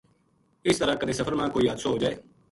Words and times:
اس 0.69 0.75
طرح 0.81 0.95
کَدے 1.01 1.13
سفر 1.19 1.33
ما 1.41 1.45
کوئی 1.53 1.69
حادثو 1.69 1.89
ہو 1.91 1.97
جائے 2.01 2.15